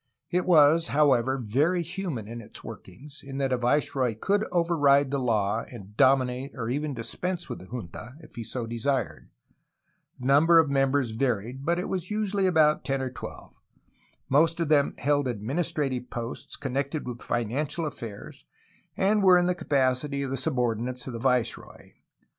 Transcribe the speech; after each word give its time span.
It 0.31 0.47
was, 0.47 0.87
however, 0.87 1.37
very 1.37 1.83
human 1.83 2.27
in 2.27 2.41
its 2.41 2.63
workings, 2.63 3.21
in 3.23 3.37
that 3.37 3.53
a 3.53 3.57
viceroy 3.57 4.15
could 4.15 4.43
override 4.51 5.11
the 5.11 5.19
law 5.19 5.63
and 5.71 5.95
dominate 5.95 6.53
or 6.55 6.71
even 6.71 6.95
dispense 6.95 7.47
with 7.47 7.59
the 7.59 7.67
junta, 7.67 8.15
if 8.19 8.35
he 8.35 8.43
so 8.43 8.65
desired. 8.65 9.29
The 10.19 10.25
number 10.25 10.57
of 10.57 10.71
members 10.71 11.11
varisd, 11.13 11.59
but 11.61 11.87
was 11.87 12.09
usually 12.09 12.47
about 12.47 12.83
ten 12.83 12.99
or 12.99 13.11
twelve. 13.11 13.59
Most 14.27 14.59
of 14.59 14.69
them 14.69 14.95
held 14.97 15.27
adminis 15.27 15.71
trative 15.71 16.09
posts 16.09 16.55
connected 16.55 17.05
with 17.07 17.21
financial 17.21 17.85
affairs 17.85 18.45
and 18.97 19.21
were 19.21 19.37
in 19.37 19.45
this 19.45 19.57
capacity 19.57 20.25
the 20.25 20.35
subordinates 20.35 21.05
of 21.05 21.13
the 21.13 21.19
viceroy. 21.19 21.91